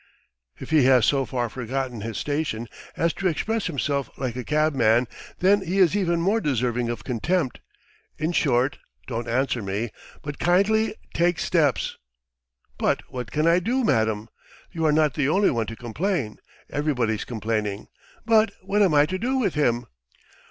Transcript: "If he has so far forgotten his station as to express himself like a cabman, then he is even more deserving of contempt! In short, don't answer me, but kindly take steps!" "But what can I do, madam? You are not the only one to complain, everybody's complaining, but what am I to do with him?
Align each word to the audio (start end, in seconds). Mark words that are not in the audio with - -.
"If 0.57 0.71
he 0.71 0.85
has 0.85 1.05
so 1.05 1.25
far 1.27 1.47
forgotten 1.47 2.01
his 2.01 2.17
station 2.17 2.67
as 2.97 3.13
to 3.13 3.27
express 3.27 3.67
himself 3.67 4.09
like 4.17 4.35
a 4.35 4.43
cabman, 4.43 5.07
then 5.41 5.61
he 5.61 5.77
is 5.77 5.95
even 5.95 6.19
more 6.19 6.41
deserving 6.41 6.89
of 6.89 7.03
contempt! 7.03 7.59
In 8.17 8.31
short, 8.31 8.79
don't 9.05 9.27
answer 9.27 9.61
me, 9.61 9.91
but 10.23 10.39
kindly 10.39 10.95
take 11.13 11.37
steps!" 11.37 11.99
"But 12.79 13.03
what 13.09 13.29
can 13.29 13.45
I 13.45 13.59
do, 13.59 13.83
madam? 13.83 14.27
You 14.71 14.87
are 14.87 14.91
not 14.91 15.13
the 15.13 15.29
only 15.29 15.51
one 15.51 15.67
to 15.67 15.75
complain, 15.75 16.39
everybody's 16.71 17.23
complaining, 17.23 17.87
but 18.25 18.49
what 18.63 18.81
am 18.81 18.95
I 18.95 19.05
to 19.05 19.19
do 19.19 19.37
with 19.37 19.53
him? 19.53 19.85